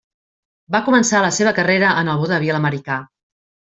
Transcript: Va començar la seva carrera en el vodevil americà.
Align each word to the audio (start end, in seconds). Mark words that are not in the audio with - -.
Va 0.75 0.79
començar 0.87 1.21
la 1.25 1.29
seva 1.39 1.53
carrera 1.59 1.91
en 2.03 2.11
el 2.15 2.23
vodevil 2.23 2.59
americà. 2.61 2.99